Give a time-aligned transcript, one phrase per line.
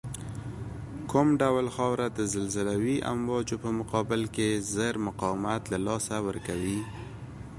[1.09, 6.79] کوم ډول خاوره د زلزلوي امواجو په مقابل کې زر مقاومت له لاسه ورکوی